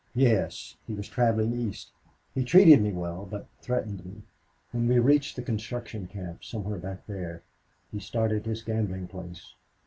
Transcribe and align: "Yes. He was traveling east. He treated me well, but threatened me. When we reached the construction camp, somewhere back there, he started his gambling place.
"Yes. 0.15 0.77
He 0.87 0.95
was 0.95 1.07
traveling 1.07 1.53
east. 1.53 1.91
He 2.33 2.43
treated 2.43 2.81
me 2.81 2.91
well, 2.91 3.23
but 3.29 3.45
threatened 3.61 4.03
me. 4.03 4.23
When 4.71 4.87
we 4.87 4.97
reached 4.97 5.35
the 5.35 5.43
construction 5.43 6.07
camp, 6.07 6.43
somewhere 6.43 6.79
back 6.79 7.05
there, 7.05 7.43
he 7.91 7.99
started 7.99 8.47
his 8.47 8.63
gambling 8.63 9.09
place. 9.09 9.53